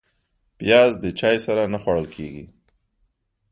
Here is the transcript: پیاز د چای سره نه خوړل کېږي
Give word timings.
پیاز 0.57 0.91
د 1.03 1.05
چای 1.19 1.37
سره 1.45 1.63
نه 1.73 1.77
خوړل 1.83 2.07
کېږي 2.15 2.45